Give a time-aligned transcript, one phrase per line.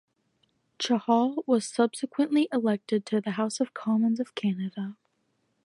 [0.79, 4.97] Chahal was subsequently elected to the House of Commons of Canada.